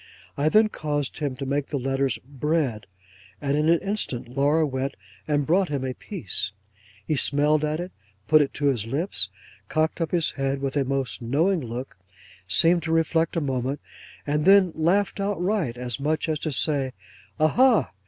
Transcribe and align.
I 0.35 0.49
then 0.49 0.67
caused 0.69 1.19
him 1.19 1.35
to 1.35 1.45
make 1.45 1.67
the 1.67 1.77
letters 1.77 2.17
bread, 2.25 2.87
and 3.39 3.55
in 3.55 3.69
an 3.69 3.77
instant 3.81 4.35
Laura 4.35 4.65
went 4.65 4.95
and 5.27 5.45
brought 5.45 5.69
him 5.69 5.85
a 5.85 5.93
piece: 5.93 6.53
he 7.05 7.15
smelled 7.15 7.63
at 7.63 7.79
it; 7.79 7.91
put 8.27 8.41
it 8.41 8.51
to 8.55 8.65
his 8.65 8.87
lips; 8.87 9.29
cocked 9.69 10.01
up 10.01 10.09
his 10.09 10.31
head 10.31 10.59
with 10.59 10.75
a 10.75 10.83
most 10.85 11.21
knowing 11.21 11.59
look; 11.63 11.97
seemed 12.47 12.81
to 12.81 12.91
reflect 12.91 13.35
a 13.37 13.41
moment; 13.41 13.79
and 14.25 14.45
then 14.45 14.71
laughed 14.73 15.19
outright, 15.19 15.77
as 15.77 15.99
much 15.99 16.27
as 16.27 16.39
to 16.39 16.51
say, 16.51 16.93
"Aha! 17.39 17.91